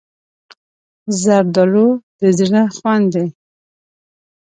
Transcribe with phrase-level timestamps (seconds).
[1.21, 1.87] زردالو
[2.19, 3.27] د زړه خوند دی.